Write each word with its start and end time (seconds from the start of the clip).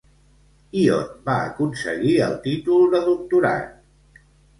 I 0.83 0.85
on 0.93 1.09
va 1.27 1.35
aconseguir 1.49 2.13
el 2.29 2.33
títol 2.47 2.87
de 2.95 3.03
doctorat? 3.11 4.19